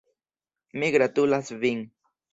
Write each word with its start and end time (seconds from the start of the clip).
Mi 0.83 0.89
gratulas 0.95 1.55
vin! 1.65 1.89